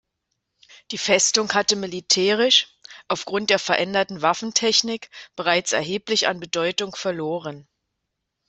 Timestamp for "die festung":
0.89-1.53